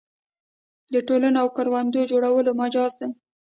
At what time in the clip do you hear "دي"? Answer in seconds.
2.99-3.09